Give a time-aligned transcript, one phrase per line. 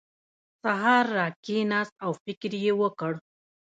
[0.61, 3.13] سهار راکېناست او فکر یې وکړ.